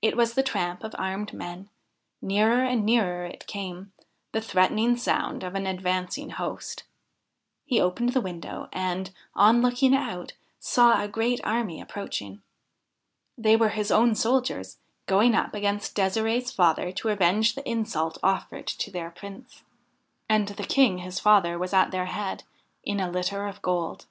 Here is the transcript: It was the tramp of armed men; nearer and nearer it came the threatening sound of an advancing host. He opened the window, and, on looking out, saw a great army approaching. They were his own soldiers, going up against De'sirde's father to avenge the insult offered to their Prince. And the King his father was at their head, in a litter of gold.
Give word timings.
It 0.00 0.16
was 0.16 0.34
the 0.34 0.44
tramp 0.44 0.84
of 0.84 0.94
armed 0.96 1.32
men; 1.32 1.70
nearer 2.22 2.64
and 2.64 2.86
nearer 2.86 3.24
it 3.26 3.48
came 3.48 3.90
the 4.30 4.40
threatening 4.40 4.96
sound 4.96 5.42
of 5.42 5.56
an 5.56 5.66
advancing 5.66 6.30
host. 6.30 6.84
He 7.64 7.80
opened 7.80 8.10
the 8.10 8.20
window, 8.20 8.68
and, 8.72 9.10
on 9.34 9.62
looking 9.62 9.92
out, 9.92 10.34
saw 10.60 11.02
a 11.02 11.08
great 11.08 11.40
army 11.44 11.80
approaching. 11.80 12.42
They 13.36 13.56
were 13.56 13.70
his 13.70 13.90
own 13.90 14.14
soldiers, 14.14 14.78
going 15.06 15.34
up 15.34 15.52
against 15.52 15.96
De'sirde's 15.96 16.52
father 16.52 16.92
to 16.92 17.08
avenge 17.08 17.56
the 17.56 17.68
insult 17.68 18.18
offered 18.22 18.68
to 18.68 18.92
their 18.92 19.10
Prince. 19.10 19.64
And 20.28 20.46
the 20.46 20.62
King 20.62 20.98
his 20.98 21.18
father 21.18 21.58
was 21.58 21.72
at 21.72 21.90
their 21.90 22.06
head, 22.06 22.44
in 22.84 23.00
a 23.00 23.10
litter 23.10 23.48
of 23.48 23.62
gold. 23.62 24.06